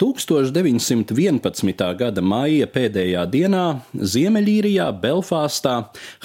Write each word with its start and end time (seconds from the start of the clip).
1911. 0.00 1.82
gada 2.00 2.22
maija 2.24 2.64
pēdējā 2.72 3.20
dienā 3.28 3.64
Ziemeļīrijā, 3.92 4.86
Belfāstā, 4.96 5.74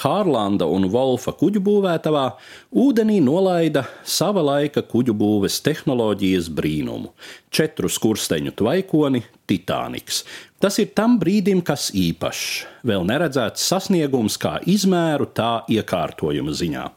Hārlanda 0.00 0.64
un 0.72 0.88
Volfa 0.88 1.34
kuģu 1.36 1.60
būvētavā 1.66 2.24
ūdenī 2.72 3.18
nolaida 3.20 3.84
sava 4.00 4.40
laika 4.46 4.80
kuģu 4.80 5.12
būves 5.20 5.60
tehnoloģijas 5.66 6.48
brīnumu- 6.56 7.12
četru 7.56 7.92
skursteņu 7.92 8.56
tvaikoni 8.56 9.22
Titaniks. 9.46 10.24
Tas 10.58 10.78
ir 10.78 10.94
tam 10.96 11.20
brīdim, 11.20 11.62
kas 11.62 11.90
īpašs, 11.92 12.64
vēl 12.82 13.04
neredzēts 13.04 13.60
sasniegums 13.60 14.38
kā 14.38 14.56
izmēru, 14.64 15.26
tā 15.36 15.66
iekārtojuma 15.68 16.56
ziņā. 16.56 16.90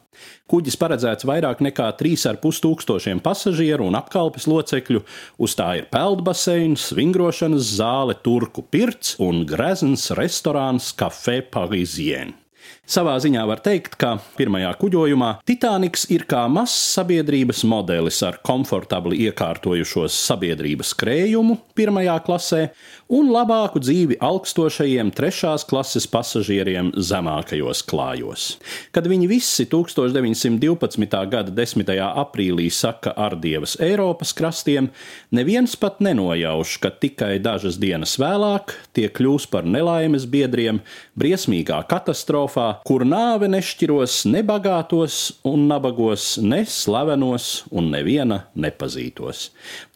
Kuģis 0.50 0.78
paredzēts 0.82 1.28
vairāk 1.30 1.62
nekā 1.62 1.92
3,5 2.00 2.62
tūkstošiem 2.66 3.22
pasažieru 3.22 3.86
un 3.90 3.98
apkalpes 4.00 4.48
locekļu, 4.50 5.04
uz 5.38 5.56
tā 5.60 5.70
ir 5.82 5.90
peldbaseins, 5.94 6.90
vingrošanas 6.98 7.76
zāle, 7.78 8.18
turku 8.26 8.66
pirts 8.66 9.16
un 9.22 9.46
grezns 9.50 10.10
restorāns 10.18 10.90
Café 10.98 11.40
Parisien. 11.46 12.34
Savā 12.90 13.12
ziņā 13.22 13.44
var 13.46 13.60
teikt, 13.62 14.00
ka 14.02 14.16
pirmajā 14.34 14.72
kuģojumā 14.82 15.28
Titaniks 15.46 16.08
ir 16.10 16.24
kā 16.26 16.48
mazs 16.50 16.74
sabiedrības 16.96 17.62
modelis 17.70 18.18
ar 18.26 18.40
komfortabli 18.42 19.20
iekārtojušos 19.28 20.16
sabiedrības 20.18 20.96
krējumu 20.98 21.60
pirmajā 21.78 22.16
klasē 22.26 22.64
un 23.14 23.30
labāku 23.30 23.78
dzīvi 23.84 24.18
augstošajiem 24.26 25.12
trešās 25.14 25.68
klases 25.70 26.08
pasažieriem 26.10 26.90
zemākajos 26.98 27.84
klājos. 27.86 28.48
Kad 28.90 29.06
viņi 29.12 29.30
visi 29.30 29.68
1912. 29.70 31.22
gada 31.30 31.54
10. 31.62 31.94
aprīlī 31.94 32.72
saka 32.74 33.14
ar 33.14 33.38
dievas 33.38 33.78
Eiropas 33.78 34.34
krastiem, 34.34 34.90
neviens 35.30 35.78
pat 35.78 36.02
nenojauš, 36.02 36.80
ka 36.82 36.90
tikai 36.90 37.36
dažas 37.38 37.78
dienas 37.78 38.18
vēlāk 38.18 38.74
tie 38.98 39.06
kļūs 39.14 39.46
par 39.54 39.70
nelaimes 39.70 40.26
biedriem 40.26 40.82
briesmīgā 41.14 41.84
katastrofā, 41.86 42.79
kur 42.88 43.04
nāve 43.08 43.48
nešķiros 43.52 44.26
ne 44.32 44.42
bagātos 44.46 45.32
un 45.48 45.68
nabagos, 45.70 46.38
ne 46.42 46.66
slavenos 46.68 47.64
un 47.72 47.92
neviena 47.94 48.44
nepazītos. 48.56 49.50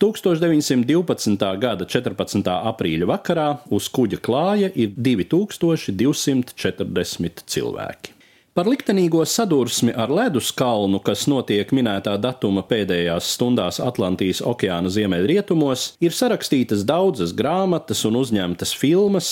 1912. 0.04 1.58
gada 1.62 1.86
14. 1.86 2.50
aprīļa 2.74 3.06
vakarā 3.14 3.58
uz 3.74 3.90
kuģa 3.94 4.18
klāja 4.24 4.70
ir 4.76 4.90
2240 4.98 7.44
cilvēki. 7.46 8.10
Par 8.54 8.68
liktenīgo 8.70 9.24
sadursmi 9.26 9.96
ar 9.98 10.12
ledus 10.14 10.52
kalnu, 10.54 11.00
kas 11.02 11.24
notiek 11.26 11.72
minētā 11.74 12.14
datuma 12.22 12.62
pēdējās 12.70 13.32
stundās 13.34 13.80
Atlantijas 13.82 14.44
okeāna 14.46 14.92
ziemeļrietumos, 14.94 15.96
ir 16.06 16.14
sarakstītas 16.14 16.84
daudzas 16.86 17.34
grāmatas 17.34 18.06
un 18.06 18.20
uzņemtas 18.20 18.76
filmas, 18.78 19.32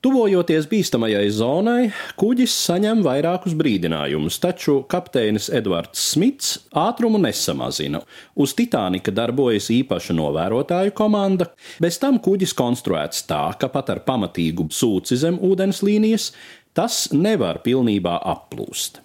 Tuvojoties 0.00 0.64
bīstamajai 0.64 1.26
zonai, 1.28 1.90
kuģis 2.16 2.54
saņem 2.56 3.02
vairākus 3.04 3.52
brīdinājumus, 3.52 4.38
taču 4.40 4.78
kapteinis 4.88 5.50
Edvards 5.52 6.00
Smits 6.14 6.54
ātrumu 6.72 7.20
nesamazina. 7.20 8.00
Uz 8.32 8.54
Titanika 8.56 9.12
darbojas 9.12 9.68
īpaša 9.74 10.16
novērotāju 10.16 10.94
komanda, 10.96 11.50
bez 11.84 12.00
tam 12.00 12.16
kuģis 12.16 12.56
konstruēts 12.56 13.26
tā, 13.28 13.42
ka 13.60 13.68
pat 13.68 13.92
ar 13.92 14.00
pamatīgu 14.08 14.70
sūci 14.72 15.20
zem 15.20 15.36
ūdens 15.36 15.82
līnijas 15.84 16.30
tas 16.72 17.10
nevar 17.12 17.60
pilnībā 17.60 18.16
applūst. 18.32 19.02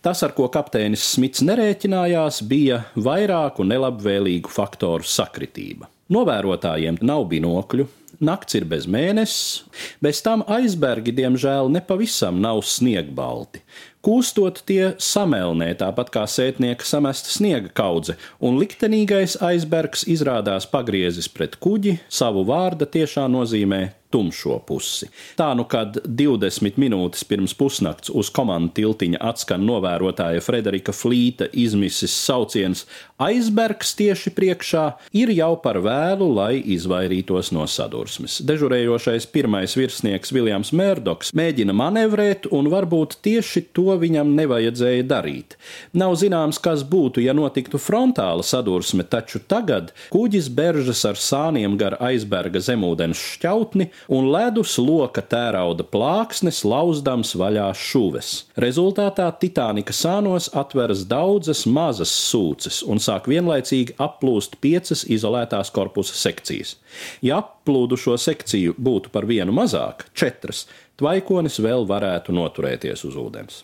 Tas, 0.00 0.24
ar 0.24 0.32
ko 0.32 0.48
kapteinis 0.48 1.04
Smits 1.12 1.44
nerēķinājās, 1.44 2.40
bija 2.48 2.86
vairāku 2.96 3.68
nelabvēlīgu 3.68 4.48
faktoru 4.48 5.04
sakritība. 5.04 5.92
Novērotājiem 6.08 7.02
nav 7.04 7.28
binokļu, 7.28 7.90
nakts 8.20 8.56
ir 8.58 8.66
bez 8.68 8.86
mēnesis, 8.90 9.64
bez 10.02 10.22
tam 10.24 10.44
aizbergi, 10.50 11.14
diemžēl, 11.14 11.70
nepavisam 11.72 12.40
nav 12.42 12.62
sniegbalti. 12.66 13.62
Kūstot 14.04 14.62
tie 14.68 14.94
samelnē, 15.02 15.72
tāpat 15.78 16.12
kā 16.14 16.24
sētnieka 16.30 16.86
samesta 16.86 17.32
sniega 17.34 17.70
kaudze, 17.74 18.16
un 18.38 18.60
liktenīgais 18.60 19.36
aizbergs 19.44 20.06
izrādās 20.08 20.68
pagriezis 20.70 21.28
pret 21.28 21.58
kuģi, 21.58 21.98
savu 22.08 22.46
vārda 22.48 22.86
tiešā 22.88 23.26
nozīmē 23.30 23.97
tumšo 24.10 24.58
pusi. 24.66 25.08
Tā 25.38 25.50
nu, 25.58 25.66
kad 25.68 25.98
20 26.06 26.78
minūtes 26.80 27.24
pirms 27.28 27.54
pusnakts 27.58 28.12
uz 28.14 28.30
komandu 28.34 28.72
tiltiņa 28.78 29.20
atskan 29.30 29.64
novērotāja 29.68 30.42
Frederika 30.44 30.94
Flīta 30.96 31.48
izmisis 31.52 32.14
sauciens 32.16 32.86
aizbergs 33.18 33.94
tieši 33.98 34.32
priekšā, 34.34 34.84
ir 35.16 35.32
jau 35.34 35.52
par 35.62 35.80
vēlu, 35.82 36.28
lai 36.36 36.60
izvairītos 36.76 37.50
no 37.54 37.66
sadursmes. 37.68 38.38
Dežurējošais 38.46 39.26
pirmais 39.32 39.74
virsnieks 39.78 40.32
Viljams 40.34 40.70
Mērdoks 40.76 41.34
mēģina 41.36 41.74
manevrēt, 41.76 42.48
un 42.54 42.70
varbūt 42.72 43.18
tieši 43.26 43.66
to 43.76 43.96
viņam 44.00 44.32
nevajadzēja 44.38 45.06
darīt. 45.10 45.58
Nav 45.98 46.16
zināms, 46.20 46.60
kas 46.62 46.84
būtu, 46.86 47.22
ja 47.24 47.34
notiktu 47.36 47.80
frontāla 47.82 48.46
sadursme, 48.46 49.04
taču 49.04 49.42
tagad 49.42 49.92
kuģis 50.14 50.50
beržas 50.54 51.04
ar 51.08 51.18
sāniem 51.18 51.76
gar 51.80 51.98
aizberga 52.08 52.62
zemūdens 52.62 53.18
šķautni 53.34 53.90
un 54.08 54.30
ledus 54.32 54.76
loka 54.80 55.22
tērauda 55.22 55.84
plāksnes 55.88 56.62
lauzdams 56.68 57.34
vaļā 57.38 57.66
šuves. 57.76 58.32
Rezultātā 58.60 59.28
Titanika 59.40 59.94
sānos 59.96 60.48
atveras 60.56 61.04
daudzas 61.08 61.64
mazas 61.66 62.12
sūces 62.30 62.80
un 62.86 63.02
sāk 63.02 63.28
vienlaicīgi 63.30 63.98
applūst 63.98 64.58
piecas 64.62 65.04
izolētās 65.08 65.72
korpusa 65.74 66.16
sekcijas. 66.18 66.76
Ja 67.24 67.42
applūdušo 67.42 68.16
sekciju 68.20 68.78
būtu 68.78 69.12
par 69.14 69.28
vienu 69.28 69.54
mazāk, 69.56 70.08
četras, 70.14 70.66
tvaikonis 70.98 71.60
vēl 71.64 71.86
varētu 71.88 72.34
noturēties 72.36 73.06
uz 73.08 73.18
ūdens. 73.18 73.62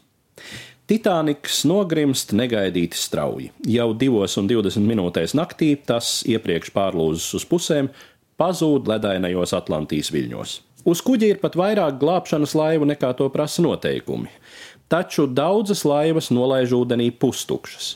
Titaniks 0.84 1.62
nogrimst 1.64 2.34
negaidīti 2.36 2.98
strauji. 3.00 3.46
Jau 3.72 3.86
2,20 3.96 4.84
minūtēs 4.84 5.32
naktī 5.32 5.70
tas 5.80 6.18
iepriekš 6.28 6.74
pārlūzis 6.76 7.30
uz 7.38 7.46
pusēm, 7.48 7.88
pazūd 8.40 8.88
ledainajos 8.90 9.54
Atlantijas 9.56 10.12
viļņos. 10.14 10.54
Uz 10.84 11.00
kuģa 11.00 11.32
ir 11.32 11.40
pat 11.40 11.56
vairāk 11.56 11.96
glābšanas 12.00 12.52
laivu 12.58 12.88
nekā 12.90 13.14
to 13.16 13.30
prasa 13.32 13.64
noteikumi, 13.64 14.28
taču 14.92 15.24
daudzas 15.26 15.86
laivas 15.88 16.28
nolaiž 16.34 16.74
ūdenī 16.76 17.08
pustukšas. 17.16 17.94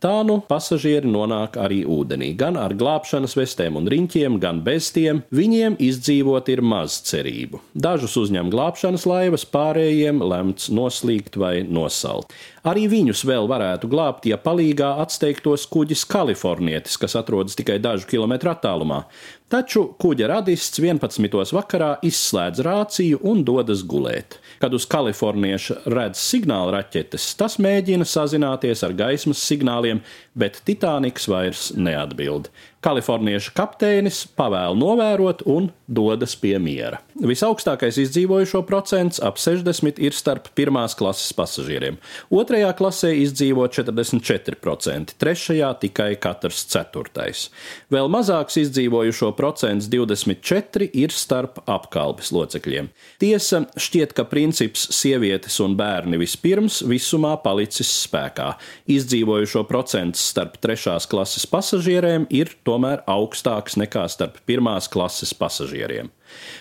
Tā 0.00 0.22
nu 0.24 0.38
pasažieri 0.40 1.04
nonāk 1.12 1.58
arī 1.60 1.82
ūdenī, 1.84 2.30
gan 2.40 2.56
ar 2.56 2.72
glābšanas 2.72 3.34
vestēm 3.36 3.76
un 3.76 3.88
riņķiem, 3.92 4.38
gan 4.40 4.62
bez 4.64 4.88
tiem. 4.96 5.20
Viņiem 5.28 5.76
izdzīvot 5.76 6.48
ir 6.48 6.62
maz 6.64 6.96
cerību. 7.04 7.60
Dažus 7.76 8.16
uzņem 8.16 8.48
glābšanas 8.48 9.04
laivas, 9.04 9.44
pārējiem 9.44 10.22
lemts 10.24 10.70
noslīgt 10.72 11.36
vai 11.36 11.66
nosalt. 11.68 12.32
Arī 12.64 12.86
viņus 12.88 13.26
vēl 13.28 13.44
varētu 13.52 13.92
glābt, 13.92 14.24
ja 14.24 14.40
palīgā 14.40 14.94
atsteigtos 15.04 15.68
kuģis 15.68 16.06
Kalifornietis, 16.08 16.96
kas 16.96 17.18
atrodas 17.20 17.60
tikai 17.60 17.76
dažu 17.84 18.08
kilometru 18.08 18.54
attālumā. 18.54 19.02
Taču 19.50 19.80
kuģa 19.98 20.28
radists 20.30 20.78
11. 20.78 21.34
vakarā 21.56 21.88
izslēdz 22.06 22.60
rāciju 22.62 23.18
un 23.26 23.40
dodas 23.42 23.80
gulēt. 23.82 24.36
Kad 24.62 24.76
uz 24.78 24.86
kalifornieša 24.86 25.80
redz 25.90 26.22
signāla 26.22 26.76
raķetes, 26.76 27.32
tas 27.34 27.58
mēģina 27.58 28.06
sazināties 28.06 28.84
ar 28.86 28.94
gaismas 28.94 29.42
signāliem, 29.42 30.04
bet 30.38 30.62
Titaniks 30.68 31.26
vairs 31.26 31.72
neatbild. 31.74 32.46
Kaliforniešu 32.80 33.52
kapteinis 33.52 34.22
pavēl 34.38 34.72
novērot 34.78 35.42
un 35.50 35.66
dodas 35.84 36.32
pie 36.40 36.54
miera. 36.62 37.02
Visaugstākais 37.20 37.98
izdzīvojušo 38.00 38.62
procents 38.64 39.20
ap 39.20 39.36
60 39.36 39.98
ir 40.00 40.16
starp 40.16 40.48
pirmās 40.56 40.94
klases 40.96 41.34
pasažieriem. 41.36 41.98
Otrajā 42.32 42.70
klasē 42.78 43.10
izdzīvo 43.20 43.66
44%, 43.68 45.18
trešajā 45.20 45.74
tikai 45.82 46.14
katrs 46.22 46.62
ceturtais. 46.72 47.50
Vēl 47.92 48.08
mazāks 48.14 48.56
izdzīvojušo 48.62 49.34
procents 49.40 49.88
24 49.88 50.90
ir 51.00 51.14
starp 51.16 51.62
apkalpes 51.64 52.28
locekļiem. 52.36 52.90
Tiesa, 53.22 53.62
šķiet, 53.80 54.12
ka 54.18 54.26
princips 54.28 54.84
sievietes 54.92 55.56
un 55.64 55.78
bērni 55.80 56.20
vispirms 56.20 56.82
visumā 56.84 57.32
palicis 57.40 57.88
spēkā. 58.04 58.52
Izdzīvojušo 58.92 59.64
procents 59.70 60.28
starp 60.34 60.60
trešās 60.60 61.08
klases 61.08 61.48
pasažieriem 61.48 62.28
ir 62.28 62.52
tomēr 62.68 63.04
augstāks 63.08 63.80
nekā 63.80 64.04
starp 64.12 64.42
pirmās 64.48 64.90
klases 64.92 65.32
pasažieriem. 65.36 66.12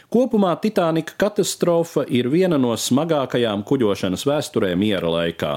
Kopumā 0.09 0.55
Titanika 0.61 1.13
katastrofa 1.17 2.05
ir 2.07 2.29
viena 2.33 2.57
no 2.57 2.73
smagākajām 2.73 3.63
kuģošanas 3.67 4.25
vēsturē 4.25 4.73
miera 4.79 5.09
laikā, 5.13 5.51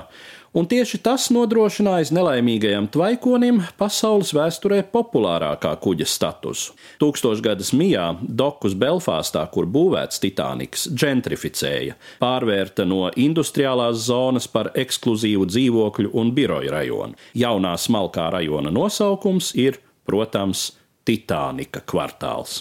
un 0.52 0.66
tieši 0.68 1.00
tas 1.04 1.30
nodrošinājis 1.32 2.10
nelaimīgajam 2.12 2.90
tvaikonim 2.92 3.62
pasaules 3.80 4.34
vēsturē 4.36 4.82
populārākā 4.92 5.72
kuģa 5.80 6.08
statusu. 6.08 6.76
Tūkstošgadas 7.00 7.72
mijā 7.76 8.10
dokus 8.22 8.76
Belfāstā, 8.76 9.46
kur 9.54 9.68
būvēts 9.72 10.20
Titaniks, 10.20 10.88
gentrificēja, 10.92 11.96
pārvērta 12.20 12.84
no 12.88 13.06
industriālās 13.16 14.04
zonas 14.10 14.50
par 14.52 14.74
ekskluzīvu 14.76 15.48
dzīvokļu 15.48 16.12
un 16.12 16.34
biroju 16.36 16.76
rajonu. 16.76 17.16
Jaunā 17.32 17.78
smalkā 17.80 18.28
rajona 18.36 18.74
nosaukums 18.74 19.54
ir 19.56 19.80
protams, 20.06 20.72
Titānika 21.02 21.80
kvartāls. 21.82 22.60